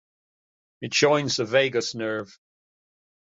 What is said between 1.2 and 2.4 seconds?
the vagus nerve.